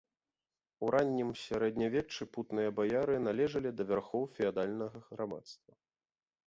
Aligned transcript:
У 0.85 0.87
раннім 0.95 1.29
сярэднявеччы 1.47 2.23
путныя 2.37 2.69
баяры 2.81 3.21
належалі 3.27 3.69
да 3.81 3.89
вярхоў 3.93 4.23
феадальнага 4.39 5.05
грамадства. 5.13 5.71